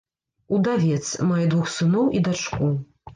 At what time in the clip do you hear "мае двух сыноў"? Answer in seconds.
1.31-2.09